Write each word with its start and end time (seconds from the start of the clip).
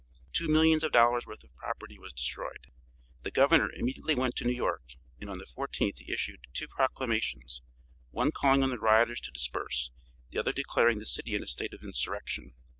Two 0.33 0.47
millions 0.47 0.83
of 0.83 0.91
dollars' 0.91 1.27
worth 1.27 1.43
of 1.43 1.55
property 1.57 1.99
was 1.99 2.11
destroyed. 2.11 2.71
The 3.21 3.29
Governor 3.29 3.69
immediately 3.71 4.15
went 4.15 4.35
to 4.37 4.45
New 4.45 4.51
York, 4.55 4.81
and 5.19 5.29
on 5.29 5.37
the 5.37 5.45
14th 5.45 5.99
he 5.99 6.11
issued 6.11 6.47
two 6.53 6.67
proclamations; 6.67 7.61
one 8.09 8.31
calling 8.31 8.63
on 8.63 8.71
the 8.71 8.79
rioters 8.79 9.21
to 9.21 9.31
disperse; 9.31 9.91
the 10.31 10.39
other 10.39 10.53
declaring 10.53 10.97
the 10.97 11.05
city 11.05 11.35
in 11.35 11.43
a 11.43 11.45
state 11.47 11.75
of 11.75 11.83
insurrection. 11.83 12.55